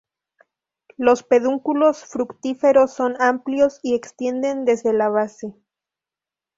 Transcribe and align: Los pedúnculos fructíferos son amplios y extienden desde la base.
Los 0.97 1.21
pedúnculos 1.21 2.05
fructíferos 2.05 2.91
son 2.91 3.21
amplios 3.21 3.79
y 3.83 3.93
extienden 3.93 4.65
desde 4.65 4.93
la 4.93 5.09
base. 5.09 5.53